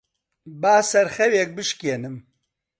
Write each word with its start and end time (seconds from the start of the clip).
با 0.61 0.75
سەرخەوێک 0.91 1.49
بشکێنم. 1.57 2.15